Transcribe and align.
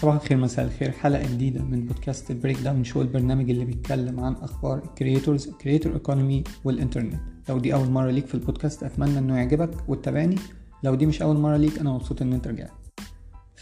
صباح 0.00 0.14
الخير 0.14 0.36
مساء 0.38 0.64
الخير. 0.64 0.90
حلقة 0.90 1.22
جديدة 1.22 1.62
من 1.62 1.86
بودكاست 1.86 2.30
ال 2.30 2.60
Breakdown 2.60 2.84
Show 2.84 3.02
البرنامج 3.02 3.50
اللي 3.50 3.64
بيتكلم 3.64 4.20
عن 4.20 4.32
أخبار 4.34 4.78
ال 4.78 4.86
creators 4.86 5.48
ال 5.48 5.54
creator 5.54 5.92
economy 5.92 6.44
والإنترنت 6.64 7.14
لو 7.48 7.58
دي 7.58 7.74
أول 7.74 7.90
مرة 7.90 8.10
ليك 8.10 8.26
في 8.26 8.34
البودكاست 8.34 8.82
أتمنى 8.82 9.18
إنه 9.18 9.36
يعجبك 9.36 9.88
وتتابعني. 9.88 10.36
لو 10.82 10.94
دي 10.94 11.06
مش 11.06 11.22
أول 11.22 11.36
مرة 11.36 11.56
ليك 11.56 11.78
أنا 11.78 11.90
مبسوط 11.90 12.22
إن 12.22 12.32
أنت 12.32 12.48
رجعت 12.48 12.70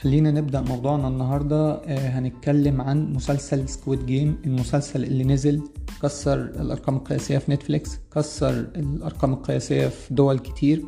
خلينا 0.01 0.31
نبدأ 0.31 0.61
موضوعنا 0.61 1.09
النهاردة. 1.09 1.73
آه، 1.73 2.09
هنتكلم 2.09 2.81
عن 2.81 3.13
مسلسل 3.13 3.69
Squid 3.69 4.07
Game 4.07 4.37
المسلسل 4.47 5.05
اللي 5.05 5.25
نزل 5.25 5.63
كسر 6.03 6.41
الأرقام 6.41 6.97
القياسية 6.97 7.39
في 7.39 7.53
Netflix 7.53 7.99
كسر 8.15 8.51
الأرقام 8.51 9.33
القياسية 9.33 9.89
في 9.89 10.15
دول 10.15 10.39
كتير. 10.39 10.85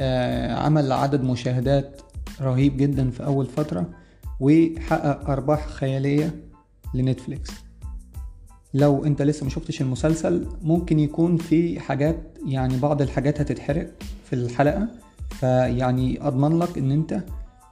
آه، 0.00 0.54
عمل 0.54 0.92
عدد 0.92 1.22
مشاهدات 1.22 2.00
رهيب 2.40 2.76
جدا 2.76 3.10
في 3.10 3.24
أول 3.24 3.46
فترة. 3.46 3.90
وحقق 4.40 5.30
أرباح 5.30 5.66
خيالية 5.66 6.44
ل 6.94 7.00
Netflix. 7.00 7.50
لو 8.74 9.04
أنت 9.04 9.22
لسه 9.22 9.44
ما 9.44 9.50
شفتش 9.50 9.80
المسلسل 9.80 10.46
ممكن 10.62 10.98
يكون 10.98 11.36
في 11.36 11.80
حاجات 11.80 12.38
يعني 12.46 12.78
بعض 12.78 13.02
الحاجات 13.02 13.40
هتتحرق 13.40 13.90
في 14.24 14.32
الحلقة. 14.32 14.88
فيعني 15.30 16.26
أضمن 16.26 16.58
لك 16.58 16.78
إن 16.78 16.90
أنت 16.90 17.22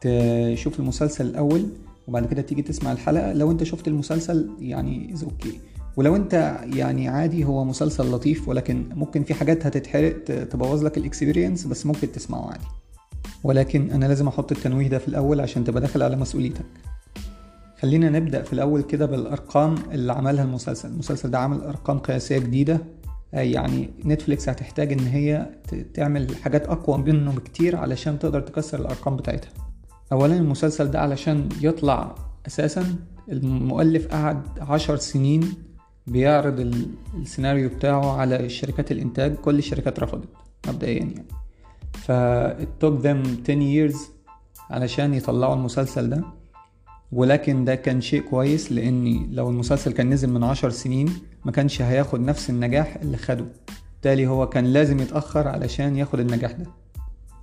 تشوف 0.01 0.81
المسلسل 0.81 1.27
الأول 1.27 1.67
وبعد 2.09 2.27
كده 2.27 2.43
تيجي 2.43 2.63
تسمع 2.63 2.93
الحلقة. 2.93 3.33
لو 3.33 3.51
أنت 3.51 3.63
شفت 3.63 3.89
المسلسل 3.89 4.51
يعني 4.61 5.15
it's 5.15 5.25
okay. 5.25 5.61
ولو 5.97 6.17
أنت 6.17 6.61
يعني 6.65 7.09
عادي 7.09 7.45
هو 7.45 7.65
مسلسل 7.65 8.11
لطيف 8.13 8.49
ولكن 8.49 8.89
ممكن 8.95 9.23
في 9.23 9.35
حاجات 9.35 9.67
هتتحرق 9.67 10.25
تبوظ 10.25 10.85
لك 10.85 10.99
ال 10.99 11.05
experience 11.05 11.67
بس 11.67 11.87
ممكن 11.87 12.13
تسمعه 12.13 12.51
عادي. 12.51 12.65
ولكن 13.45 13.91
أنا 13.91 14.07
لازم 14.07 14.29
أحط 14.29 14.53
التنويه 14.53 14.89
ده 14.89 14.99
في 14.99 15.09
الأول 15.09 15.41
عشان 15.41 15.65
تبقى 15.65 15.81
داخل 15.81 16.03
على 16.03 16.17
مسؤوليتك. 16.17 16.67
خلينا 17.81 18.11
نبدأ 18.11 18.43
في 18.43 18.53
الأول 18.53 18.83
كده 18.83 19.07
بالأرقام 19.07 19.75
اللي 19.93 20.13
عملها 20.13 20.45
المسلسل. 20.45 20.89
المسلسل 20.89 21.31
ده 21.31 21.39
عمل 21.39 21.61
أرقام 21.61 21.99
قياسية 21.99 22.39
جديدة. 22.39 22.81
يعني 23.33 23.91
نتفليكس 24.05 24.49
هتحتاج 24.49 24.93
إن 24.93 25.01
هي 25.07 25.47
تعمل 25.95 26.37
حاجات 26.37 26.67
أقوى 26.67 26.99
منه 26.99 27.33
بكتير 27.33 27.77
علشان 27.77 28.19
تقدر 28.19 28.41
تكسر 28.41 28.81
الأرقام 28.81 29.17
بتاعتها. 29.17 29.51
اولا 30.13 30.37
المسلسل 30.37 30.91
ده 30.91 31.01
علشان 31.01 31.49
يطلع 31.61 32.15
أساسا 32.47 32.97
المؤلف 33.29 34.07
قعد 34.07 34.43
عشر 34.61 34.97
سنين 34.97 35.53
بيعرض 36.07 36.75
السيناريو 37.15 37.69
بتاعه 37.69 38.17
على 38.17 38.49
شركات 38.49 38.93
الإنتاج. 38.93 39.35
كل 39.35 39.59
الشركات 39.59 40.01
رفضت 40.01 40.29
مبدئيا 40.69 40.99
يعني. 40.99 41.25
فالتوك 42.07 43.01
ذم 43.01 43.23
10 43.45 43.91
years 43.91 43.99
علشان 44.71 45.15
يطلعوا 45.15 45.55
المسلسل 45.55 46.11
ده. 46.11 46.25
ولكن 47.13 47.65
ده 47.65 47.75
كان 47.75 48.01
شيء 48.01 48.21
كويس 48.21 48.73
لاني 48.73 49.29
لو 49.33 49.51
المسلسل 49.51 49.93
كان 49.93 50.11
نزل 50.11 50.31
من 50.31 50.45
عشر 50.45 50.71
سنين 50.71 51.09
ما 51.45 51.53
كانش 51.53 51.83
هياخد 51.83 52.21
نفس 52.21 52.51
النجاح 52.51 52.97
اللي 53.03 53.17
خده. 53.17 53.47
بالتالي 53.93 54.27
هو 54.27 54.49
كان 54.49 54.65
لازم 54.65 55.01
يتأخر 55.01 55.49
علشان 55.49 55.97
ياخد 55.97 56.21
النجاح 56.21 56.53
ده. 56.53 56.67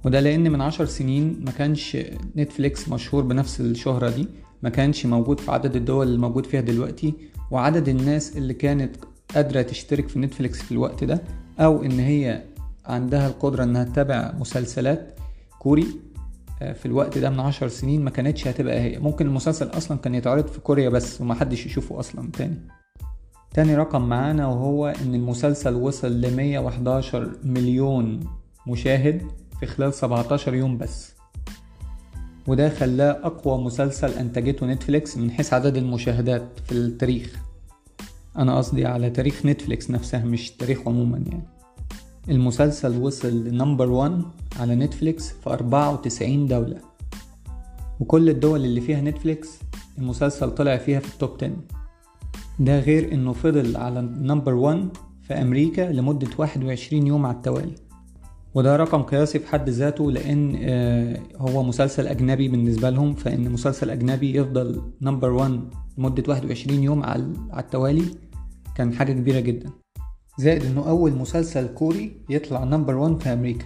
وده 0.06 0.20
لأن 0.20 0.52
من 0.52 0.62
عشر 0.62 0.86
سنين 0.86 1.42
ما 1.46 1.52
كانش 1.52 1.98
نتفليكس 2.38 2.90
مشهور 2.90 3.24
بنفس 3.24 3.62
الشهرة 3.62 4.10
دي 4.10 4.28
ما 4.64 4.70
كانش 4.70 5.06
موجود 5.06 5.40
في 5.40 5.52
عدد 5.52 5.76
الدول 5.76 6.08
اللي 6.08 6.20
موجود 6.20 6.46
فيها 6.46 6.62
دلوقتي 6.62 7.14
وعدد 7.52 7.90
الناس 7.90 8.38
اللي 8.38 8.54
كانت 8.54 8.96
قادرة 9.36 9.62
تشترك 9.62 10.08
في 10.10 10.20
نتفليكس 10.20 10.62
في 10.62 10.72
الوقت 10.72 11.04
ده 11.04 11.22
أو 11.60 11.84
إن 11.84 12.00
هي 12.00 12.44
عندها 12.88 13.28
القدرة 13.28 13.64
إنها 13.64 13.84
تتابع 13.84 14.34
مسلسلات 14.40 15.20
كوري 15.60 15.88
في 16.60 16.86
الوقت 16.86 17.18
ده 17.18 17.30
من 17.30 17.40
عشر 17.40 17.68
سنين 17.68 18.04
ما 18.04 18.10
كانتش 18.10 18.48
هتبقى 18.48 18.80
هي. 18.80 19.00
ممكن 19.00 19.26
المسلسل 19.26 19.68
أصلا 19.68 19.98
كان 19.98 20.16
يتعرض 20.16 20.48
في 20.48 20.60
كوريا 20.60 20.90
بس 20.90 21.22
ومحدش 21.22 21.66
يشوفه 21.66 22.00
أصلا 22.00 22.32
تاني. 22.32 22.58
تاني 23.54 23.76
رقم 23.76 24.02
معانا 24.10 24.48
وهو 24.48 24.88
إن 24.88 25.16
المسلسل 25.16 25.74
وصل 25.74 26.22
ل 26.22 26.36
111 26.36 27.32
مليون 27.44 28.20
مشاهد 28.68 29.22
في 29.60 29.66
خلال 29.66 29.94
17 29.94 30.54
يوم 30.54 30.78
بس. 30.78 31.16
وده 32.48 32.70
خلاه 32.70 33.12
أقوى 33.24 33.64
مسلسل 33.64 34.10
أنتجته 34.12 34.66
نتفليكس 34.66 35.18
من 35.18 35.32
حيث 35.32 35.54
عدد 35.54 35.78
المشاهدات 35.78 36.44
في 36.66 36.72
التاريخ. 36.72 37.36
أنا 38.38 38.58
قصدي 38.58 38.86
على 38.86 39.10
تاريخ 39.10 39.46
نتفليكس 39.46 39.92
نفسها 39.92 40.26
مش 40.26 40.52
تاريخ 40.52 40.80
عموما 40.88 41.18
يعني. 41.18 41.55
المسلسل 42.30 43.02
وصل 43.02 43.44
ل 43.48 43.54
number 43.54 43.90
1 43.90 44.22
على 44.60 44.76
نتفليكس 44.76 45.30
في 45.32 45.50
94 45.50 46.48
دولة. 46.48 46.78
وكل 48.00 48.30
الدول 48.30 48.66
اللي 48.66 48.82
فيها 48.82 49.02
نتفليكس 49.02 49.50
المسلسل 49.98 50.52
طلع 50.52 50.78
فيها 50.78 51.00
في 51.00 51.14
ال 51.14 51.18
top 51.18 51.30
10 51.38 51.52
ده 52.60 52.80
غير 52.80 53.14
إنه 53.14 53.34
فضل 53.34 53.78
على 53.78 54.02
number 54.02 54.54
1 54.54 54.90
في 55.22 55.34
أمريكا 55.34 55.82
لمدة 55.92 56.28
21 56.38 57.08
يوم 57.08 57.26
على 57.26 57.36
التوالي. 57.36 57.76
وده 58.56 58.76
رقم 58.76 59.02
قياسي 59.02 59.40
في 59.40 59.48
حد 59.48 59.70
ذاته 59.70 60.12
لأن 60.12 60.56
هو 61.38 61.64
مسلسل 61.64 62.08
أجنبي 62.08 62.48
بالنسبة 62.48 62.90
لهم 62.90 63.14
فإن 63.14 63.52
مسلسل 63.52 63.90
أجنبي 63.90 64.38
يفضل 64.38 64.82
number 65.02 65.30
1 65.32 65.60
لمدة 65.98 66.24
21 66.28 66.84
يوم 66.84 67.04
على 67.04 67.34
التوالي 67.58 68.06
كان 68.76 68.94
حاجة 68.94 69.14
كبيرة 69.14 69.40
جدا. 69.40 69.70
زائد 70.38 70.66
إنه 70.66 70.90
أول 70.90 71.12
مسلسل 71.12 71.68
كوري 71.68 72.18
يطلع 72.30 72.64
number 72.64 72.96
1 72.96 73.22
في 73.22 73.34
أمريكا. 73.34 73.66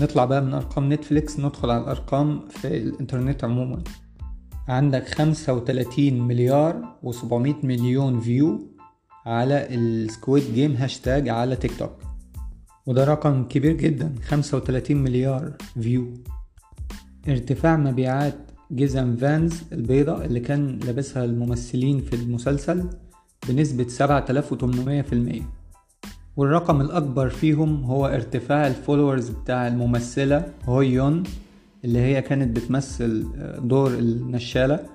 نطلع 0.00 0.24
بقى 0.24 0.42
من 0.42 0.54
أرقام 0.54 0.92
نتفليكس 0.92 1.40
ندخل 1.40 1.70
على 1.70 1.82
الأرقام 1.82 2.48
في 2.48 2.76
الإنترنت 2.76 3.44
عموما. 3.44 3.82
عندك 4.68 5.08
35 5.08 6.20
مليار 6.20 6.96
و700 7.04 7.64
مليون 7.64 8.20
view 8.20 8.68
على 9.26 9.74
ال 9.74 9.87
Squid 9.87 10.54
Game 10.54 10.72
hashtag 10.72 11.28
على 11.28 11.56
تيك 11.56 11.78
توك. 11.78 11.92
وده 12.86 13.04
رقم 13.04 13.44
كبير 13.44 13.72
جدا 13.72 14.14
35 14.22 14.96
مليار 14.96 15.52
view 15.80 16.14
ارتفاع 17.28 17.76
مبيعات 17.76 18.34
جزم 18.70 19.16
Vans 19.16 19.62
البيضة 19.72 20.24
اللي 20.24 20.40
كان 20.40 20.78
لابسها 20.78 21.24
الممثلين 21.24 22.00
في 22.00 22.16
المسلسل 22.16 22.90
بنسبة 23.48 23.88
7800% 23.88 25.57
والرقم 26.38 26.80
الأكبر 26.80 27.28
فيهم 27.28 27.84
هو 27.84 28.06
ارتفاع 28.06 28.66
ال 28.66 28.72
followers 28.72 29.28
بتاع 29.28 29.68
الممثلة 29.68 30.52
هويون 30.64 31.22
اللي 31.84 31.98
هي 31.98 32.22
كانت 32.22 32.56
بتمثل 32.56 33.26
دور 33.68 33.90
النشالة 33.90 34.86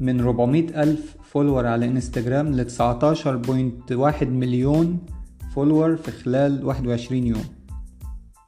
من 0.00 0.20
400 0.20 0.82
ألف 0.82 1.16
follower 1.22 1.66
على 1.66 1.86
إنستجرام 1.86 2.52
ل 2.52 2.70
19.1 2.70 4.22
مليون 4.22 4.98
follower 5.54 5.96
في 5.96 6.10
خلال 6.10 6.64
21 6.64 7.26
يوم. 7.26 7.44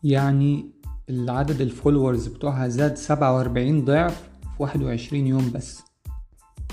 يعني 0.02 0.70
العدد 1.10 1.60
ال 1.60 1.67
followers 1.67 2.26
بتوعها 2.26 2.68
زاد 2.68 2.96
47 2.96 3.84
ضعف 3.84 4.28
في 4.56 4.62
21 4.62 5.26
يوم 5.26 5.50
بس. 5.54 5.82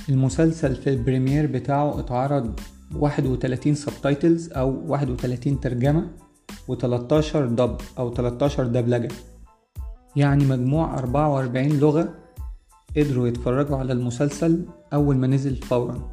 المسلسل 0.10 0.76
في 0.76 0.90
ال 0.90 0.96
premiere 0.96 1.46
بتاعه 1.46 2.00
اتعرض 2.00 2.60
31 3.00 3.76
subtitles 3.76 4.52
أو 4.52 4.84
31 4.88 5.60
ترجمة 5.60 6.08
و13 6.72 7.36
dub 7.36 7.78
أو 8.00 8.14
13 8.14 8.68
دبلجة. 8.68 9.12
يعني 10.16 10.46
مجموع 10.46 10.98
44 10.98 11.68
لغة 11.68 12.14
قدروا 12.98 13.28
يتفرجوا 13.28 13.78
على 13.78 13.94
المسلسل 13.94 14.66
أول 14.94 15.18
ما 15.18 15.28
نزل 15.28 15.56
فورا. 15.56 16.12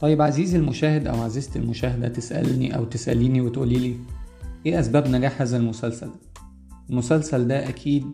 طيب 0.00 0.22
عزيزي 0.22 0.58
المشاهد 0.58 1.06
أو 1.06 1.22
عزيزتي 1.22 1.58
المشاهدة 1.58 2.08
تسألني 2.08 2.76
أو 2.76 2.84
تسأليني 2.84 3.40
وتقولي 3.40 3.76
لي 3.76 3.96
إيه 4.66 4.80
أسباب 4.80 5.08
نجاح 5.08 5.40
هذا 5.42 5.56
المسلسل؟ 5.56 6.10
المسلسل 6.90 7.48
ده 7.48 7.68
أكيد 7.68 8.04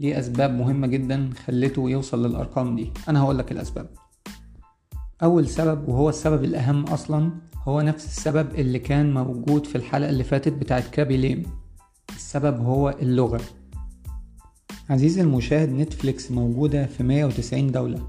ليه 0.00 0.18
أسباب 0.18 0.50
مهمة 0.50 0.86
جدا 0.86 1.30
خلته 1.46 1.90
يوصل 1.90 2.26
للأرقام 2.26 2.76
دي. 2.76 2.92
أنا 3.08 3.20
هقولك 3.20 3.52
الأسباب. 3.52 3.90
أول 5.22 5.48
سبب 5.48 5.88
وهو 5.88 6.08
السبب 6.08 6.44
الأهم 6.44 6.84
أصلا 6.84 7.30
هو 7.64 7.80
نفس 7.80 8.04
السبب 8.04 8.54
اللي 8.54 8.78
كان 8.78 9.14
موجود 9.14 9.66
في 9.66 9.76
الحلقة 9.76 10.10
اللي 10.10 10.24
فاتت 10.24 10.52
بتاعت 10.52 10.84
كابي 10.92 11.16
ليم. 11.16 11.42
السبب 12.16 12.60
هو 12.60 12.96
اللغة. 13.02 13.40
عزيزي 14.90 15.20
المشاهد 15.20 15.72
نتفليكس 15.72 16.30
موجودة 16.30 16.86
في 16.86 17.02
190 17.02 17.72
دولة 17.72 18.08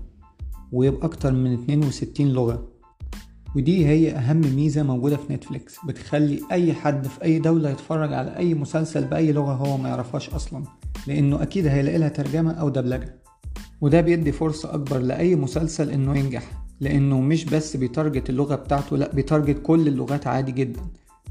وبأكتر 0.72 1.32
من 1.32 1.54
62 1.54 2.28
لغة. 2.30 2.68
ودي 3.56 3.88
هي 3.88 4.12
أهم 4.12 4.42
ميزة 4.56 4.84
موجودة 4.84 5.18
في 5.18 5.34
نتفليكس. 5.34 5.78
بتخلي 5.88 6.42
أي 6.52 6.74
حد 6.74 7.08
في 7.08 7.24
أي 7.24 7.40
دولة 7.40 7.70
يتفرج 7.70 8.14
على 8.14 8.38
أي 8.38 8.54
مسلسل 8.54 9.06
بأي 9.06 9.32
لغة 9.32 9.54
هو 9.54 9.78
ما 9.78 9.90
يعرفهاش 9.90 10.30
أصلا 10.30 10.64
لأنه 11.08 11.44
أكيد 11.44 11.68
هيلاقي 11.68 11.98
لها 11.98 12.10
ترجمة 12.10 12.52
أو 12.52 12.70
دبلجة. 12.70 13.20
وده 13.82 14.02
بيدي 14.02 14.32
فرصة 14.32 14.74
أكبر 14.74 14.98
لأي 14.98 15.36
مسلسل 15.36 15.90
إنه 15.90 16.18
ينجح. 16.18 16.63
لأنه 16.82 17.22
مش 17.22 17.46
بس 17.46 17.78
بي 17.78 17.91
target 17.91 18.30
اللغة 18.30 18.56
بتاعته 18.56 18.98
لأ 18.98 19.14
بي 19.14 19.26
target 19.26 19.62
كل 19.64 19.88
اللغات 19.88 20.28
عادي 20.28 20.52
جدا. 20.52 20.82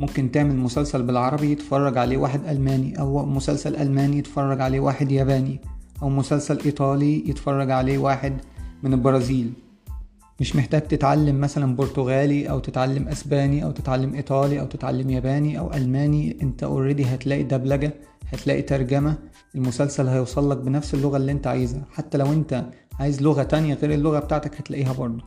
ممكن 0.00 0.30
تعمل 0.30 0.56
مسلسل 0.56 1.02
بالعربي 1.02 1.52
يتفرج 1.52 1.98
عليه 1.98 2.16
واحد 2.16 2.40
ألماني 2.48 2.98
أو 3.00 3.26
مسلسل 3.26 3.76
ألماني 3.76 4.18
يتفرج 4.18 4.60
عليه 4.60 4.80
واحد 4.80 5.12
ياباني 5.12 5.60
أو 6.02 6.08
مسلسل 6.08 6.58
إيطالي 6.64 7.28
يتفرج 7.28 7.70
عليه 7.70 7.98
واحد 7.98 8.32
من 8.82 8.92
البرازيل. 8.92 9.52
مش 10.40 10.56
محتاج 10.56 10.82
تتعلم 10.82 11.40
مثلا 11.40 11.76
برتغالي 11.76 12.50
أو 12.50 12.58
تتعلم 12.58 13.08
أسباني 13.08 13.64
أو 13.64 13.70
تتعلم 13.70 14.14
إيطالي 14.14 14.60
أو 14.60 14.66
تتعلم 14.66 15.10
ياباني 15.10 15.58
أو 15.58 15.74
ألماني. 15.74 16.36
أنت 16.42 16.62
اوريدي 16.62 17.04
هتلاقي 17.04 17.42
دبلجة 17.42 17.94
هتلاقي 18.32 18.62
ترجمة 18.62 19.18
المسلسل 19.54 20.06
هيوصل 20.08 20.50
لك 20.50 20.56
بنفس 20.56 20.94
اللغة 20.94 21.16
اللي 21.16 21.32
انت 21.32 21.46
عايزها. 21.46 21.84
حتى 21.92 22.18
لو 22.18 22.32
انت 22.32 22.64
عايز 23.00 23.22
لغة 23.22 23.42
تانية 23.42 23.74
غير 23.74 23.92
اللغة 23.92 24.18
بتاعتك 24.18 24.56
هتلاقيها 24.56 24.92
برضه. 24.92 25.24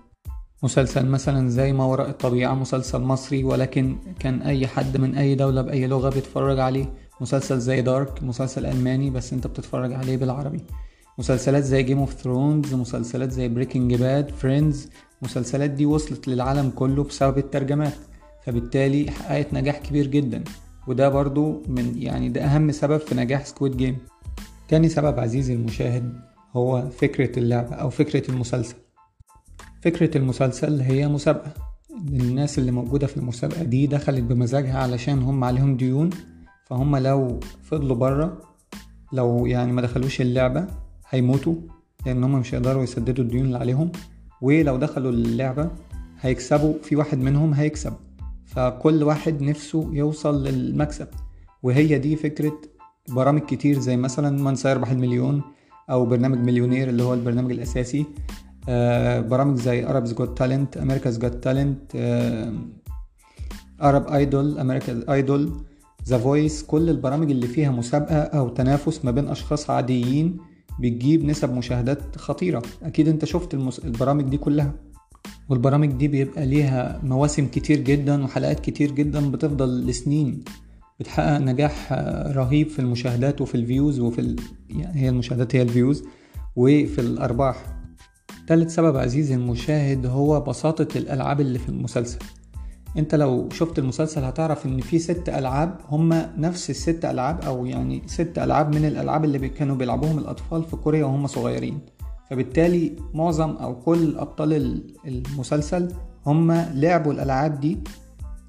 مسلسل 0.63 1.05
مثلا 1.05 1.49
زي 1.49 1.73
ما 1.73 1.85
وراء 1.85 2.09
الطبيعة 2.09 2.53
مسلسل 2.53 2.99
مصري 2.99 3.43
ولكن 3.43 3.97
كان 4.19 4.41
أي 4.41 4.67
حد 4.67 4.97
من 4.97 5.15
أي 5.15 5.35
دولة 5.35 5.61
بأي 5.61 5.87
لغة 5.87 6.09
بيتفرج 6.09 6.59
عليه. 6.59 6.93
مسلسل 7.21 7.59
زي 7.59 7.81
دارك 7.81 8.23
مسلسل 8.23 8.65
ألماني 8.65 9.09
بس 9.09 9.33
أنت 9.33 9.47
بتتفرج 9.47 9.93
عليه 9.93 10.17
بالعربي. 10.17 10.61
مسلسلات 11.17 11.63
زي 11.63 11.83
Game 11.83 11.99
of 11.99 12.13
Thrones 12.13 12.73
مسلسلات 12.73 13.31
زي 13.31 13.47
Breaking 13.47 13.95
Bad 13.95 14.29
Friends 14.29 14.89
المسلسلات 15.21 15.69
دي 15.69 15.85
وصلت 15.85 16.27
للعالم 16.27 16.69
كله 16.69 17.03
بسبب 17.03 17.37
الترجمات. 17.37 17.93
فبالتالي 18.45 19.11
حققت 19.11 19.53
نجاح 19.53 19.77
كبير 19.77 20.07
جدا. 20.07 20.43
وده 20.87 21.09
برضو 21.09 21.63
من 21.67 22.01
يعني 22.01 22.29
ده 22.29 22.41
أهم 22.41 22.71
سبب 22.71 22.97
في 22.97 23.15
نجاح 23.15 23.45
Squid 23.45 23.77
Game 23.77 23.97
تاني 24.67 24.89
سبب 24.89 25.19
عزيزي 25.19 25.53
المشاهد 25.53 26.13
هو 26.53 26.89
فكرة 26.89 27.39
اللعبة 27.39 27.75
أو 27.75 27.89
فكرة 27.89 28.31
المسلسل. 28.31 28.75
فكرة 29.81 30.17
المسلسل 30.17 30.81
هي 30.81 31.07
مسابقة. 31.07 31.53
الناس 32.07 32.59
اللي 32.59 32.71
موجودة 32.71 33.07
في 33.07 33.17
المسابقة 33.17 33.63
دي 33.63 33.87
دخلت 33.87 34.23
بمزاجها 34.23 34.77
علشان 34.79 35.21
هم 35.21 35.43
عليهم 35.43 35.77
ديون 35.77 36.09
فهم 36.65 36.95
لو 36.97 37.39
فضلوا 37.63 37.95
برا 37.95 38.37
لو 39.13 39.45
يعني 39.45 39.71
ما 39.71 39.81
دخلوش 39.81 40.21
اللعبة 40.21 40.67
هيموتوا 41.09 41.55
لأن 42.05 42.23
هم 42.23 42.39
مش 42.39 42.55
هيقدروا 42.55 42.83
يسددوا 42.83 43.23
الديون 43.23 43.45
اللي 43.45 43.57
عليهم 43.57 43.91
ولو 44.41 44.77
دخلوا 44.77 45.11
اللعبة 45.11 45.71
هيكسبوا 46.21 46.73
في 46.83 46.95
واحد 46.95 47.17
منهم 47.17 47.53
هيكسب. 47.53 47.93
فكل 48.55 49.03
واحد 49.03 49.41
نفسه 49.41 49.89
يوصل 49.93 50.43
للمكسب. 50.43 51.07
وهي 51.63 51.97
دي 51.99 52.15
فكرة 52.15 52.61
برامج 53.09 53.41
كتير 53.41 53.79
زي 53.79 53.97
مثلا 53.97 54.43
من 54.43 54.55
سيربح 54.55 54.91
المليون 54.91 55.41
أو 55.89 56.05
برنامج 56.05 56.37
مليونير 56.37 56.89
اللي 56.89 57.03
هو 57.03 57.13
البرنامج 57.13 57.51
الأساسي. 57.51 58.05
آه، 58.69 59.19
برامج 59.19 59.57
زي 59.57 59.87
Arabs 59.87 60.09
Got 60.09 60.29
Talent 60.39 60.81
America's 60.81 61.17
Got 61.21 61.35
Talent 61.45 61.95
Arab 63.81 64.05
Idol 64.09 64.57
America's 64.57 65.09
Idol 65.09 65.49
The 66.07 66.17
Voice 66.17 66.63
كل 66.63 66.89
البرامج 66.89 67.31
اللي 67.31 67.47
فيها 67.47 67.71
مسابقة 67.71 68.17
أو 68.17 68.49
تنافس 68.49 69.05
ما 69.05 69.11
بين 69.11 69.27
أشخاص 69.27 69.69
عاديين 69.69 70.37
بتجيب 70.79 71.25
نسب 71.25 71.53
مشاهدات 71.53 72.15
خطيرة. 72.17 72.61
أكيد 72.83 73.07
أنت 73.07 73.25
شفت 73.25 73.53
المس... 73.53 73.79
البرامج 73.79 74.23
دي 74.23 74.37
كلها. 74.37 74.73
والبرامج 75.49 75.91
دي 75.91 76.07
بيبقى 76.07 76.45
ليها 76.45 76.99
مواسم 77.03 77.47
كتير 77.47 77.79
جدا 77.79 78.23
وحلقات 78.23 78.59
كتير 78.59 78.91
جدا 78.91 79.31
بتفضل 79.31 79.87
لسنين 79.87 80.43
بتحقق 80.99 81.37
نجاح 81.37 81.93
رهيب 82.35 82.69
في 82.69 82.79
المشاهدات 82.79 83.41
وفي 83.41 83.55
ال 83.55 83.63
views 83.63 83.99
وفي 83.99 84.21
ال... 84.21 84.35
يعني 84.69 85.01
هي 85.01 85.09
المشاهدات 85.09 85.55
هي 85.55 85.61
ال 85.61 85.68
views 85.68 86.03
وفي 86.55 87.01
الأرباح. 87.01 87.65
تالت 88.47 88.69
سبب 88.69 88.97
عزيزي 88.97 89.35
المشاهد 89.35 90.05
هو 90.05 90.41
بساطة 90.41 90.97
الألعاب 90.97 91.41
اللي 91.41 91.59
في 91.59 91.69
المسلسل. 91.69 92.19
أنت 92.97 93.15
لو 93.15 93.49
شفت 93.49 93.79
المسلسل 93.79 94.23
هتعرف 94.23 94.65
إن 94.65 94.81
في 94.81 94.99
ست 94.99 95.29
ألعاب 95.29 95.79
هما 95.89 96.33
نفس 96.37 96.69
الست 96.69 97.05
ألعاب 97.05 97.41
أو 97.41 97.65
يعني 97.65 98.01
ست 98.05 98.33
ألعاب 98.39 98.75
من 98.75 98.85
الألعاب 98.85 99.25
اللي 99.25 99.49
كانوا 99.49 99.75
بيلعبوهم 99.75 100.17
الأطفال 100.17 100.63
في 100.63 100.75
كوريا 100.75 101.05
وهم 101.05 101.27
صغيرين. 101.27 101.79
فبالتالي 102.29 102.95
معظم 103.13 103.49
أو 103.49 103.75
كل 103.75 104.17
أبطال 104.17 104.81
المسلسل 105.07 105.91
هم 106.25 106.51
لعبوا 106.51 107.13
الألعاب 107.13 107.59
دي 107.59 107.77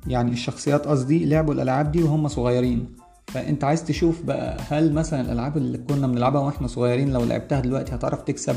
يعني 0.07 0.33
الشخصيات 0.33 0.87
قصدي 0.87 1.25
لعبوا 1.25 1.55
الألعاب 1.55 1.93
دي 1.93 2.03
وهم 2.03 2.29
صغيرين. 2.29 2.97
فأنت 3.27 3.65
عايز 3.65 3.85
تشوف 3.85 4.23
بقى 4.23 4.57
هل 4.69 4.93
مثلا 4.93 5.21
الألعاب 5.21 5.57
اللي 5.57 5.79
كنا 5.79 6.07
بنلعبها 6.07 6.41
وإحنا 6.41 6.67
صغيرين 6.67 7.13
لو 7.13 7.25
لعبتها 7.25 7.61
دلوقتي 7.61 7.95
هتعرف 7.95 8.23
تكسب 8.23 8.57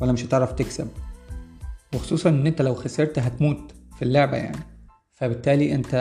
ولا 0.00 0.12
مش 0.12 0.24
هتعرف 0.24 0.52
تكسب؟ 0.52 0.88
وخصوصا 1.94 2.28
إن 2.30 2.46
أنت 2.46 2.62
لو 2.62 2.74
خسرت 2.74 3.18
هتموت 3.18 3.72
في 3.96 4.02
اللعبة 4.02 4.36
يعني. 4.36 4.58
فبالتالي 5.14 5.74
انت 5.74 5.94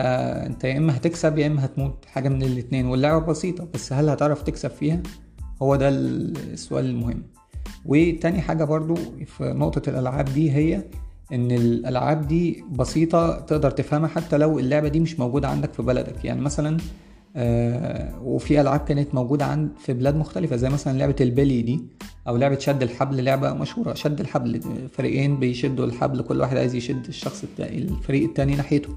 أنت 0.46 0.64
يا 0.64 0.78
إما 0.78 0.98
هتكسب 0.98 1.38
يا 1.38 1.48
إما 1.48 1.66
هتموت 1.66 2.06
حاجة 2.06 2.30
من 2.30 2.42
الاتنين. 2.44 2.86
واللعبة 2.86 3.26
بسيطة 3.26 3.68
بس 3.74 3.94
هل 3.94 4.10
هتعرف 4.10 4.42
تكسب 4.42 4.70
فيها؟ 4.70 5.04
هو 5.62 5.76
ده 5.76 5.90
السؤال 5.90 6.86
المهم. 6.86 7.24
وتاني 7.86 8.42
حاجة 8.42 8.64
برضو 8.64 8.96
في 9.26 9.44
نقطة 9.44 9.90
الألعاب 9.90 10.26
دي 10.26 10.52
هي 10.52 10.84
إن 11.34 11.52
الألعاب 11.52 12.28
دي 12.28 12.64
بسيطة 12.72 13.40
تقدر 13.40 13.72
تفهمها 13.72 14.08
حتى 14.08 14.38
لو 14.38 14.60
اللعبة 14.60 14.88
دي 14.88 15.00
مش 15.00 15.20
موجودة 15.20 15.48
عندك 15.48 15.74
في 15.74 15.82
بلدك. 15.82 16.26
يعني 16.26 16.42
مثلا 16.42 16.78
آه 17.36 18.22
وفي 18.24 18.62
ألعاب 18.62 18.80
كانت 18.80 19.16
موجودة 19.16 19.46
عند 19.46 19.70
في 19.80 19.94
بلاد 19.94 20.16
مختلفة 20.16 20.56
زي 20.56 20.70
مثلا 20.70 20.98
لعبة 20.98 21.16
البلي 21.22 21.62
دي 21.62 21.80
أو 22.28 22.38
لعبة 22.38 22.60
شد 22.60 22.84
الحبل. 22.84 23.24
لعبة 23.24 23.54
مشهورة 23.54 23.94
شد 23.94 24.20
الحبل. 24.20 24.62
فريقين 24.94 25.40
بيشدوا 25.40 25.86
الحبل 25.86 26.22
كل 26.22 26.42
واحد 26.42 26.58
عايز 26.58 26.76
يشد 26.76 27.06
الشخص 27.08 27.44
التاني 27.44 27.78
الفريق 27.78 28.24
التاني 28.24 28.56
ناحيته. 28.56 28.90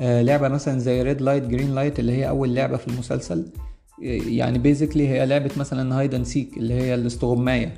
آه 0.00 0.22
لعبة 0.22 0.48
مثلا 0.48 0.78
زي 0.78 1.02
red 1.02 1.20
light 1.20 1.46
green 1.46 1.74
light 1.74 1.98
اللي 1.98 2.12
هي 2.12 2.28
أول 2.28 2.54
لعبة 2.54 2.76
في 2.76 2.88
المسلسل. 2.88 3.52
يعني 4.02 4.58
basically 4.58 5.08
هي 5.08 5.26
لعبة 5.26 5.50
مثلا 5.56 5.98
hide 5.98 6.14
and 6.14 6.24
seek 6.24 6.56
اللي 6.56 6.74
هي 6.74 6.94
الاستغماية. 6.94 7.74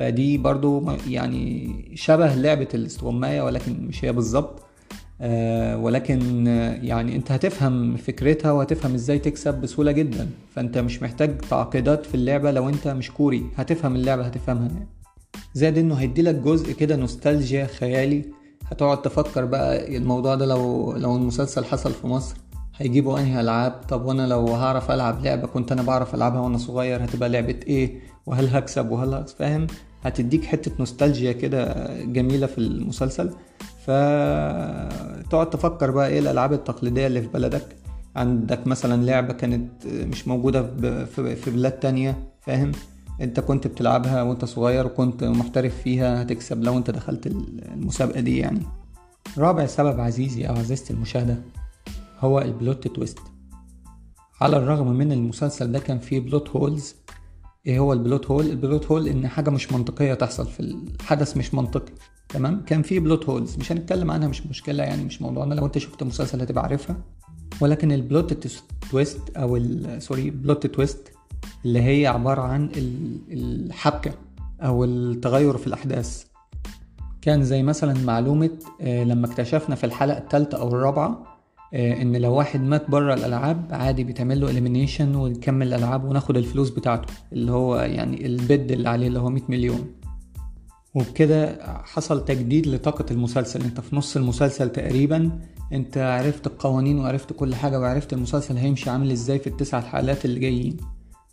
فدي 0.00 0.38
برضو 0.38 0.90
يعني 1.08 1.74
شبه 1.94 2.34
لعبة 2.34 2.68
الاستغماية 2.74 3.42
ولكن 3.42 3.86
مش 3.88 4.04
هي 4.04 4.12
بالظبط. 4.12 4.62
آه 5.20 5.76
ولكن 5.76 6.46
يعني 6.82 7.16
انت 7.16 7.32
هتفهم 7.32 7.96
فكرتها 7.96 8.52
وهتفهم 8.52 8.94
إزاي 8.94 9.18
تكسب 9.18 9.54
بسهولة 9.60 9.92
جدا. 9.92 10.28
فانت 10.54 10.78
مش 10.78 11.02
محتاج 11.02 11.38
تعقيدات 11.38 12.06
في 12.06 12.14
اللعبة 12.14 12.50
لو 12.50 12.68
انت 12.68 12.88
مش 12.88 13.10
كوري. 13.10 13.46
هتفهم 13.56 13.96
اللعبة 13.96 14.22
هتفهمها. 14.22 14.68
يعني. 14.68 14.88
زائد 15.54 15.78
انه 15.78 15.94
هيديلك 15.94 16.34
جزء 16.34 16.72
كده 16.72 16.96
نوستالجيا 16.96 17.66
خيالي. 17.66 18.24
هتقعد 18.66 19.02
تفكر 19.02 19.44
بقى 19.44 19.96
الموضوع 19.96 20.34
ده 20.34 20.46
لو 20.46 20.92
لو 20.96 21.16
المسلسل 21.16 21.64
حصل 21.64 21.92
في 21.92 22.06
مصر 22.06 22.36
هيجيبوا 22.76 23.18
انهي 23.18 23.40
ألعاب؟ 23.40 23.80
طب 23.88 24.04
وأنا 24.04 24.26
لو 24.26 24.46
هعرف 24.48 24.90
ألعب 24.90 25.24
لعبة 25.24 25.46
كنت 25.46 25.72
أنا 25.72 25.82
بعرف 25.82 26.14
ألعبها 26.14 26.40
وأنا 26.40 26.58
صغير 26.58 27.04
هتبقى 27.04 27.28
لعبة 27.28 27.60
إيه؟ 27.66 28.00
وهل 28.26 28.48
هكسب 28.48 28.90
وهل 28.90 29.24
فاهم؟ 29.38 29.66
هتديك 30.02 30.44
حتة 30.44 30.70
نوستالجيا 30.78 31.32
كده 31.32 31.88
جميلة 32.04 32.46
في 32.46 32.58
المسلسل. 32.58 33.30
فتقعد 33.86 35.50
تفكر 35.50 35.90
بقى 35.90 36.08
إيه 36.08 36.18
الألعاب 36.18 36.52
التقليدية 36.52 37.06
اللي 37.06 37.22
في 37.22 37.28
بلدك؟ 37.28 37.76
عندك 38.16 38.66
مثلا 38.66 39.04
لعبة 39.04 39.32
كانت 39.32 39.86
مش 39.86 40.28
موجودة 40.28 40.62
في 41.14 41.50
بلاد 41.50 41.72
تانية 41.72 42.28
فاهم؟ 42.40 42.72
أنت 43.20 43.40
كنت 43.40 43.66
بتلعبها 43.66 44.22
وأنت 44.22 44.44
صغير 44.44 44.86
وكنت 44.86 45.24
محترف 45.24 45.82
فيها 45.82 46.22
هتكسب 46.22 46.62
لو 46.64 46.78
أنت 46.78 46.90
دخلت 46.90 47.26
المسابقة 47.26 48.20
دي 48.20 48.38
يعني. 48.38 48.62
رابع 49.38 49.66
سبب 49.66 50.00
عزيزي 50.00 50.48
أو 50.48 50.54
عزيزتي 50.54 50.92
المشاهدة 50.92 51.36
هو 52.20 52.40
ال 52.40 52.50
plot 52.50 52.88
twist. 52.88 53.18
على 54.40 54.56
الرغم 54.56 54.92
من 54.92 55.12
المسلسل 55.12 55.72
ده 55.72 55.78
كان 55.78 55.98
فيه 55.98 56.20
plot 56.20 56.48
holes 56.50 56.94
إيه 57.66 57.78
هو 57.78 57.92
ال 57.92 57.99
plot 57.99 58.26
hole 58.26 58.46
ال 58.46 58.54
plot 58.54 58.86
hole 58.86 59.08
إن 59.08 59.28
حاجة 59.28 59.50
مش 59.50 59.72
منطقية 59.72 60.14
تحصل 60.14 60.46
في 60.46 60.60
الحدث 60.60 61.36
مش 61.36 61.54
منطقي 61.54 61.92
تمام؟ 62.28 62.60
كان 62.66 62.82
فيه 62.82 63.00
plot 63.00 63.28
holes 63.28 63.56
مش 63.56 63.72
هنتكلم 63.72 64.10
عنها 64.10 64.28
مش 64.28 64.46
مشكلة 64.46 64.82
يعني 64.84 65.04
مش 65.04 65.22
موضوعنا. 65.22 65.54
لو 65.54 65.66
أنت 65.66 65.78
شفت 65.78 66.02
المسلسل 66.02 66.40
هتبقى 66.40 66.62
عارفها. 66.62 66.96
ولكن 67.60 67.92
ال 67.92 68.03
plot 68.03 68.48
twist 68.90 69.20
أو 69.36 69.58
sorry 69.98 70.30
plot 70.30 70.66
twist 70.66 71.12
اللي 71.64 71.82
هي 71.82 72.06
عبارة 72.06 72.42
عن 72.42 72.70
الحبكة 73.30 74.12
أو 74.60 74.84
التغير 74.84 75.56
في 75.56 75.66
الأحداث. 75.66 76.24
كان 77.22 77.42
زي 77.42 77.62
مثلا 77.62 77.94
معلومة 78.04 78.50
لما 78.80 79.26
اكتشفنا 79.26 79.74
في 79.74 79.84
الحلقة 79.84 80.18
الثالثه 80.18 80.58
أو 80.58 80.68
الرابعة 80.68 81.29
إن 81.74 82.16
لو 82.16 82.34
واحد 82.34 82.60
مات 82.60 82.90
بره 82.90 83.14
الألعاب 83.14 83.66
عادي 83.70 84.04
بيتعمل 84.04 84.40
له 84.40 84.50
elimination 84.50 85.14
ونكمل 85.14 85.66
الألعاب 85.66 86.04
وناخد 86.04 86.36
الفلوس 86.36 86.70
بتاعته 86.70 87.14
اللي 87.32 87.52
هو 87.52 87.76
يعني 87.76 88.26
ال 88.26 88.38
bid 88.38 88.72
اللي 88.72 88.88
عليه 88.88 89.06
اللي 89.06 89.18
هو 89.18 89.30
100 89.30 89.42
مليون. 89.48 89.86
وبكده 90.94 91.58
حصل 91.84 92.24
تجديد 92.24 92.66
لطاقة 92.66 93.04
المسلسل. 93.10 93.62
أنت 93.62 93.80
في 93.80 93.96
نص 93.96 94.16
المسلسل 94.16 94.68
تقريبا 94.70 95.30
أنت 95.72 95.98
عرفت 95.98 96.46
القوانين 96.46 96.98
وعرفت 96.98 97.32
كل 97.32 97.54
حاجة 97.54 97.80
وعرفت 97.80 98.12
المسلسل 98.12 98.56
هيمشي 98.56 98.90
عامل 98.90 99.10
إزاي 99.10 99.38
في 99.38 99.46
التسع 99.46 99.80
حلقات 99.80 100.24
اللي 100.24 100.40
جايين. 100.40 100.76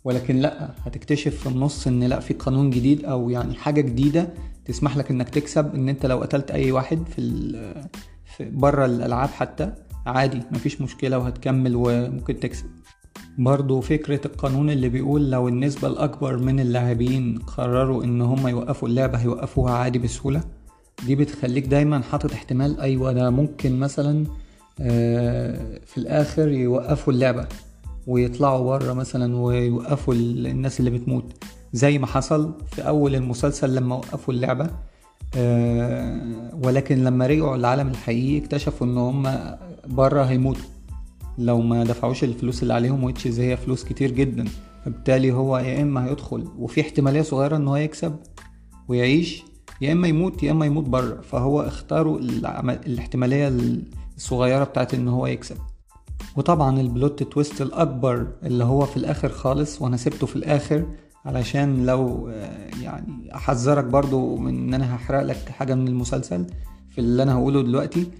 ولكن 0.04 0.36
لأ 0.36 0.70
هتكتشف 0.84 1.36
في 1.36 1.46
النص 1.46 1.86
إن 1.86 2.04
لأ 2.04 2.20
في 2.20 2.34
قانون 2.34 2.70
جديد 2.70 3.04
أو 3.04 3.30
يعني 3.30 3.54
حاجة 3.54 3.80
جديدة 3.80 4.28
تسمح 4.64 4.96
لك 4.96 5.10
إنك 5.10 5.28
تكسب 5.28 5.74
إن 5.74 5.88
أنت 5.88 6.06
لو 6.06 6.18
قتلت 6.18 6.50
أي 6.50 6.72
واحد 6.72 7.08
في, 7.08 7.20
في 8.36 8.50
بره 8.50 8.86
الألعاب 8.86 9.28
حتى 9.28 9.72
عادي 10.08 10.42
مفيش 10.50 10.80
مشكلة 10.80 11.18
وهتكمل 11.18 11.72
وممكن 11.76 12.40
تكسب. 12.40 12.66
برضو 13.38 13.80
فكرة 13.80 14.20
القانون 14.26 14.70
اللي 14.70 14.88
بيقول 14.88 15.30
لو 15.30 15.48
النسبة 15.48 15.88
الأكبر 15.88 16.36
من 16.36 16.60
اللاعبين 16.60 17.38
قرروا 17.38 18.04
إن 18.04 18.22
هم 18.22 18.48
يوقفوا 18.48 18.88
اللعبة 18.88 19.18
هيوقفوها 19.18 19.72
عادي 19.72 19.98
بسهولة؟ 19.98 20.40
دي 21.06 21.14
بتخليك 21.14 21.66
دايما 21.66 22.02
حاطط 22.02 22.32
احتمال 22.32 22.80
أيوه 22.80 23.12
ده 23.12 23.30
ممكن 23.30 23.78
مثلا 23.78 24.24
آه، 24.80 25.80
في 25.86 25.98
الآخر 25.98 26.48
يوقفوا 26.48 27.12
اللعبة 27.12 27.46
ويطلعوا 28.06 28.78
بره 28.78 28.92
مثلا 28.92 29.36
ويوقفوا 29.36 30.14
الناس 30.14 30.80
اللي 30.80 30.90
بتموت. 30.90 31.44
زي 31.72 31.98
ما 31.98 32.06
حصل 32.06 32.54
في 32.72 32.82
أول 32.88 33.14
المسلسل 33.14 33.74
لما 33.74 33.94
وقفوا 33.96 34.34
اللعبة. 34.34 34.70
ولكن 36.64 37.04
لما 37.04 37.26
رجعوا 37.26 37.56
العالم 37.56 37.88
الحقيقي 37.88 38.44
اكتشفوا 38.44 38.86
إن 38.86 38.98
هم 38.98 39.56
بره 39.86 40.22
هيموتوا. 40.22 40.62
لو 41.38 41.60
ما 41.60 41.84
دفعوش 41.84 42.24
الفلوس 42.24 42.62
اللي 42.62 42.74
عليهم 42.74 43.04
ويتشز 43.04 43.40
هي 43.40 43.56
فلوس 43.56 43.84
كتير 43.84 44.10
جدا 44.10 44.44
فبالتالي 44.84 45.32
هو 45.32 45.58
يا 45.58 45.82
إما 45.82 46.04
هيدخل 46.04 46.48
وفي 46.58 46.80
احتمالية 46.80 47.22
صغيرة 47.22 47.56
إن 47.56 47.68
هو 47.68 47.76
يكسب 47.76 48.16
ويعيش 48.88 49.42
يا 49.80 49.92
إما 49.92 50.08
يموت 50.08 50.42
يا 50.42 50.52
إما 50.52 50.66
يموت 50.66 50.84
بره. 50.84 51.20
فهو 51.20 51.60
اختاروا 51.60 52.18
الاحتمالية 52.86 53.48
الصغيرة 54.16 54.64
بتاعت 54.64 54.94
إن 54.94 55.08
هو 55.08 55.26
يكسب. 55.26 55.56
وطبعا 56.36 56.80
البلوت 56.80 57.22
تويست 57.22 57.62
الأكبر 57.62 58.26
اللي 58.42 58.64
هو 58.64 58.86
في 58.86 58.96
الآخر 58.96 59.28
خالص 59.28 59.82
وأنا 59.82 59.96
سبته 59.96 60.26
في 60.26 60.36
الآخر 60.36 60.86
علشان 61.28 61.86
لو 61.86 62.28
يعني 62.82 63.34
أحذرك 63.34 63.84
برضو 63.84 64.36
من 64.36 64.58
إن 64.58 64.74
أنا 64.74 64.96
هحرق 64.96 65.22
لك 65.22 65.48
حاجة 65.48 65.74
من 65.74 65.88
المسلسل 65.88 66.46
في 66.90 66.98
اللي 66.98 67.22
أنا 67.22 67.34
هقوله 67.34 67.62
دلوقتي. 67.62 68.10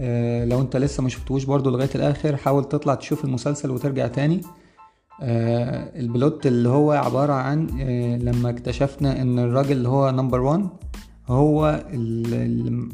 آه، 0.00 0.44
لو 0.44 0.60
أنت 0.60 0.76
لسه 0.76 1.02
ما 1.02 1.08
شفتوش 1.08 1.44
برضو 1.44 1.70
لغاية 1.70 1.90
الآخر 1.94 2.36
حاول 2.36 2.64
تطلع 2.64 2.94
تشوف 2.94 3.24
المسلسل 3.24 3.70
وترجع 3.70 4.06
تاني. 4.06 4.40
آه، 5.22 6.00
ال 6.00 6.09
plot 6.09 6.46
اللي 6.46 6.68
هو 6.68 6.92
عبارة 6.92 7.32
عن 7.32 7.68
آه، 7.80 8.16
لما 8.16 8.50
اكتشفنا 8.50 9.22
إن 9.22 9.38
الراجل 9.38 9.72
اللي 9.72 9.88
هو 9.88 10.10
number 10.10 10.40
one 10.40 10.68
هو 11.28 11.84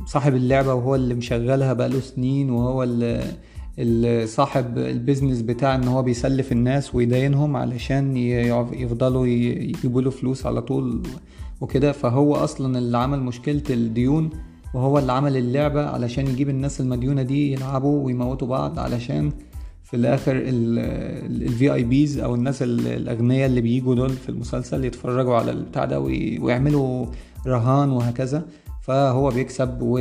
صاحب 0.07 0.35
اللعبة 0.35 0.75
وهو 0.75 0.95
اللي 0.95 1.15
مشغلها 1.15 1.73
بقاله 1.73 2.01
سنين 2.01 2.51
وهو 2.51 2.83
اللي 2.83 3.23
صاحب 4.25 4.79
ال 4.79 4.86
business 4.86 5.43
بتاع 5.43 5.75
إن 5.75 5.85
هو 5.89 6.03
بيسلف 6.03 6.53
الناس 6.53 6.95
ويدينهم 6.95 7.57
علشان 7.57 8.17
يفضلوا 8.73 9.27
يجيبوا 9.27 10.03
له 10.03 10.11
فلوس 10.11 10.47
على 10.47 10.63
طول 10.63 11.03
وكده. 11.61 11.93
فهو 11.93 12.35
أصلا 12.35 12.79
اللي 12.79 12.99
عمل 12.99 13.21
مشكلة 13.21 13.63
الديون 13.71 14.31
وهو 14.75 14.99
اللي 14.99 15.13
عمل 15.13 15.37
اللعبة 15.37 15.87
علشان 15.87 16.27
يجيب 16.27 16.49
الناس 16.49 16.81
المديونة 16.81 17.23
دي 17.23 17.53
يلعبوا 17.53 18.05
ويموتوا 18.05 18.49
بعض 18.49 18.79
علشان 18.79 19.33
في 19.85 19.97
الآخر 19.97 20.33
ال 20.45 21.75
VIPs 21.75 22.19
أو 22.19 22.35
الناس 22.35 22.63
الأغنياء 22.63 23.47
اللي 23.47 23.61
بيجوا 23.61 23.95
دول 23.95 24.11
في 24.11 24.29
المسلسل 24.29 24.85
يتفرجوا 24.85 25.35
على 25.35 25.51
البتاع 25.51 25.85
ده 25.85 26.01
ويعملوا 26.01 27.07
رهان 27.47 27.91
وهكذا. 27.91 28.47
فهو 28.83 29.31
بيكسب 29.31 29.79
و 29.83 29.99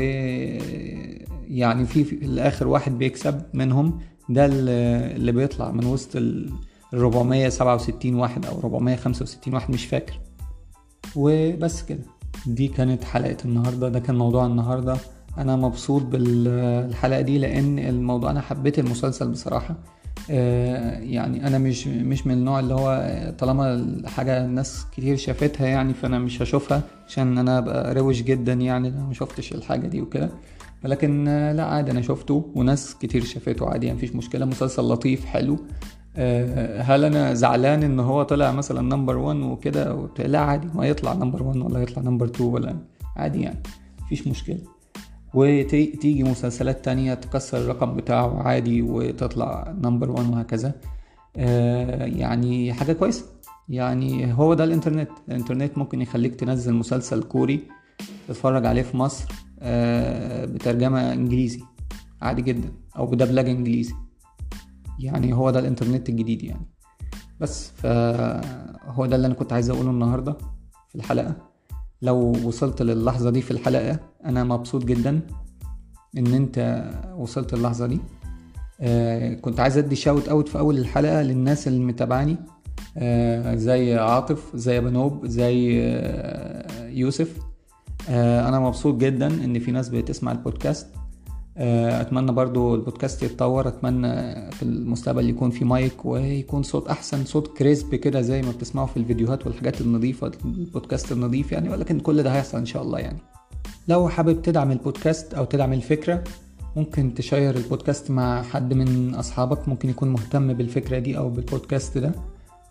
يعني 1.49 1.85
في, 1.85 2.03
في 2.03 2.15
الآخر 2.25 2.67
واحد 2.67 2.97
بيكسب 2.97 3.41
منهم 3.53 3.99
ده 4.29 4.45
اللي 4.45 5.31
بيطلع 5.31 5.71
من 5.71 5.85
وسط 5.85 6.15
ال 6.15 6.49
467 6.93 8.15
واحد 8.15 8.45
أو 8.45 8.59
465 8.59 9.53
واحد 9.53 9.71
مش 9.73 9.85
فاكر. 9.85 10.19
وبس 11.15 11.81
كده. 11.81 11.99
دي 12.45 12.67
كانت 12.67 13.03
حلقة 13.03 13.37
النهاردة. 13.45 13.89
ده 13.89 13.99
كان 13.99 14.15
موضوع 14.15 14.45
النهاردة. 14.45 14.97
أنا 15.37 15.55
مبسوط 15.55 16.01
بالحلقة 16.03 17.21
دي 17.21 17.37
لأن 17.37 17.79
الموضوع 17.79 18.31
أنا 18.31 18.41
حبيت 18.41 18.79
المسلسل 18.79 19.27
بصراحة. 19.31 19.75
آه، 20.31 20.99
يعني 20.99 21.47
أنا 21.47 21.57
مش 21.57 21.87
مش 21.87 22.27
من 22.27 22.33
النوع 22.33 22.59
اللي 22.59 22.73
هو 22.73 23.13
طالما 23.39 23.95
حاجة 24.05 24.45
ناس 24.45 24.85
كتير 24.91 25.15
شافتها 25.17 25.67
يعني 25.67 25.93
فأنا 25.93 26.19
مش 26.19 26.41
هشوفها 26.41 26.81
عشان 27.07 27.37
أنا 27.37 27.57
ابقى 27.57 27.93
روش 27.93 28.21
جدا 28.21 28.53
يعني 28.53 28.89
ما 28.91 29.13
شفتش 29.13 29.53
الحاجة 29.53 29.87
دي 29.87 30.01
وكده. 30.01 30.29
ولكن 30.85 31.25
لا 31.55 31.65
عادي 31.65 31.91
أنا 31.91 32.01
شفته 32.01 32.51
وناس 32.55 32.95
كتير 32.95 33.23
شافته 33.23 33.69
عادي 33.69 33.93
مفيش 33.93 34.15
مشكلة 34.15 34.45
مسلسل 34.45 34.83
لطيف 34.83 35.25
حلو. 35.25 35.59
آه، 36.17 36.81
هل 36.81 37.05
أنا 37.05 37.33
زعلان 37.33 37.83
إن 37.83 37.99
هو 37.99 38.23
طلع 38.23 38.51
مثلا 38.51 38.81
number 38.81 39.17
1 39.17 39.37
وكده؟ 39.37 40.09
لا 40.19 40.39
عادي 40.39 40.67
ما 40.73 40.87
يطلع 40.87 41.13
number 41.13 41.43
1 41.43 41.57
ولا 41.57 41.81
يطلع 41.81 42.03
number 42.03 42.25
2 42.25 42.49
ولا 42.49 42.75
عادي 43.15 43.41
يعني 43.41 43.59
مفيش 44.01 44.27
مشكلة. 44.27 44.57
وتيجي 45.33 46.23
مسلسلات 46.23 46.85
تانية 46.85 47.13
تكسر 47.13 47.57
الرقم 47.57 47.95
بتاعه 47.95 48.41
عادي 48.43 48.81
وتطلع 48.81 49.75
نمبر 49.83 50.11
وان 50.11 50.29
وهكذا. 50.29 50.73
آه، 51.37 52.05
يعني 52.05 52.73
حاجة 52.73 52.93
كويسة. 52.93 53.25
يعني 53.69 54.33
هو 54.33 54.53
ده 54.53 54.63
الإنترنت. 54.63 55.09
الإنترنت 55.27 55.77
ممكن 55.77 56.01
يخليك 56.01 56.35
تنزل 56.35 56.73
مسلسل 56.73 57.23
كوري 57.23 57.59
تتفرج 58.27 58.65
عليه 58.65 58.81
في 58.81 58.97
مصر. 58.97 59.25
آه، 59.61 60.28
بترجمة 60.53 61.13
إنجليزي 61.13 61.61
عادي 62.21 62.41
جدا 62.41 62.71
أو 62.97 63.05
بدبلجة 63.05 63.51
إنجليزي. 63.51 63.93
يعني 64.99 65.33
هو 65.33 65.49
ده 65.51 65.59
الإنترنت 65.59 66.09
الجديد 66.09 66.43
يعني. 66.43 66.65
بس 67.39 67.71
فهو 67.71 69.05
ده 69.05 69.15
اللي 69.15 69.27
أنا 69.27 69.33
كنت 69.33 69.53
عايز 69.53 69.69
أقوله 69.69 69.89
النهاردة 69.89 70.37
في 70.89 70.95
الحلقة. 70.95 71.35
لو 72.01 72.17
وصلت 72.43 72.81
للحظة 72.81 73.29
دي 73.29 73.41
في 73.41 73.51
الحلقة 73.51 73.99
أنا 74.25 74.43
مبسوط 74.43 74.85
جدا 74.85 75.21
إن 76.17 76.33
أنت 76.33 76.89
وصلت 77.17 77.53
للحظة 77.53 77.85
دي. 77.87 77.99
آه 78.81 79.33
كنت 79.33 79.59
عايز 79.59 79.77
أدي 79.77 79.95
شاوت 79.95 80.29
أوت 80.29 80.47
في 80.47 80.59
أول 80.59 80.77
الحلقة 80.77 81.21
للناس 81.21 81.67
اللي 81.67 81.85
متابعاني 81.85 82.37
آه 82.97 83.55
زي 83.55 83.97
عاطف 83.97 84.55
زي 84.55 84.79
بنوب 84.79 85.25
زي 85.25 85.81
آه 85.83 86.87
يوسف. 86.87 87.48
آه 88.09 88.49
أنا 88.49 88.59
مبسوط 88.59 88.95
جدا 88.95 89.27
إن 89.27 89.59
في 89.59 89.71
ناس 89.71 89.89
بتسمع 89.89 90.31
البودكاست. 90.31 90.87
آه، 91.61 92.01
أتمنى 92.01 92.31
برضو 92.31 92.75
البودكاست 92.75 93.23
يتطور. 93.23 93.67
أتمنى 93.67 94.11
في 94.51 94.63
المستقبل 94.63 95.29
يكون 95.29 95.49
في 95.49 95.65
مايك 95.65 96.05
ويكون 96.05 96.63
صوت 96.63 96.87
أحسن 96.87 97.25
صوت 97.25 97.57
كريسب 97.57 97.95
كده 97.95 98.21
زي 98.21 98.41
ما 98.41 98.51
بتسمعوا 98.51 98.87
في 98.87 98.97
الفيديوهات 98.97 99.45
والحاجات 99.47 99.81
النظيفة 99.81 100.31
البودكاست 100.45 101.11
النظيف 101.11 101.51
يعني. 101.51 101.69
ولكن 101.69 101.99
كل 101.99 102.23
ده 102.23 102.35
هيحصل 102.35 102.57
إن 102.57 102.65
شاء 102.65 102.83
الله 102.83 102.99
يعني. 102.99 103.17
لو 103.87 104.09
حابب 104.09 104.41
تدعم 104.41 104.71
البودكاست 104.71 105.33
أو 105.33 105.45
تدعم 105.45 105.73
الفكرة 105.73 106.23
ممكن 106.75 107.13
ت 107.13 107.20
share 107.20 107.55
البودكاست 107.57 108.11
مع 108.11 108.41
حد 108.43 108.73
من 108.73 109.15
أصحابك. 109.15 109.69
ممكن 109.69 109.89
يكون 109.89 110.09
مهتم 110.09 110.53
بالفكرة 110.53 110.99
دي 110.99 111.17
أو 111.17 111.29
بالبودكاست 111.29 111.97
ده. 111.97 112.11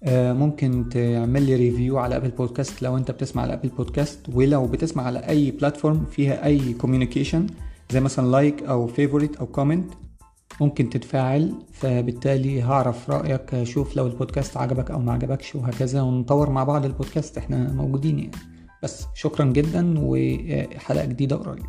ممكن 0.06 0.88
تعمل 0.88 1.42
لي 1.42 1.56
review 1.56 1.98
على 1.98 2.16
Apple 2.16 2.30
Podcast 2.30 2.82
لو 2.82 2.96
انت 2.96 3.10
بتسمع 3.10 3.42
على 3.42 3.52
Apple 3.52 3.68
Podcast 3.68 4.20
ولو 4.32 4.66
بتسمع 4.66 5.02
على 5.02 5.18
أي 5.18 5.50
platform 5.50 6.04
فيها 6.04 6.44
أي 6.44 6.72
communication 6.72 7.46
زي 7.90 8.00
مثلا 8.00 8.30
like 8.30 8.62
أو 8.62 8.86
favorite 8.86 9.36
أو 9.36 9.46
comment 9.46 9.92
ممكن 10.60 10.90
تتفاعل. 10.90 11.52
فبالتالي 11.72 12.62
هعرف 12.62 13.10
رأيك 13.10 13.54
أشوف 13.54 13.96
لو 13.96 14.06
البودكاست 14.06 14.56
عجبك 14.56 14.90
أو 14.90 14.98
ما 14.98 15.12
عجبكش 15.12 15.54
وهكذا. 15.54 16.02
ونطور 16.02 16.50
مع 16.50 16.64
بعض 16.64 16.84
البودكاست 16.84 17.38
إحنا 17.38 17.72
موجودين 17.72 18.18
يعني. 18.18 18.30
بس 18.82 19.06
شكرا 19.14 19.44
جدا 19.46 19.94
وحلقة 19.98 21.04
جديدة 21.04 21.36
قريب. 21.36 21.66